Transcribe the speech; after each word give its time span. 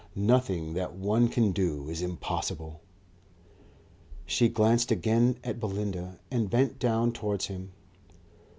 "Nothing 0.15 0.73
that 0.73 0.95
one 0.95 1.27
can 1.27 1.51
do 1.51 1.87
is 1.87 2.01
impossible." 2.01 2.81
She 4.25 4.49
glanced 4.49 4.89
again 4.89 5.37
at 5.43 5.59
Belinda 5.59 6.17
and 6.31 6.49
bent 6.49 6.79
down 6.79 7.11
towards 7.11 7.45
him. 7.45 7.71